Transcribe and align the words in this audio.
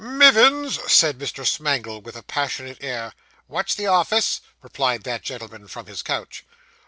'Mivins!' 0.03 0.79
said 0.91 1.19
Mr. 1.19 1.45
Smangle, 1.45 2.01
with 2.01 2.15
a 2.15 2.23
passionate 2.23 2.79
air. 2.81 3.13
'What's 3.45 3.75
the 3.75 3.85
office?' 3.85 4.41
replied 4.63 5.03
that 5.03 5.21
gentleman 5.21 5.67
from 5.67 5.85
his 5.85 6.01
couch. 6.01 6.43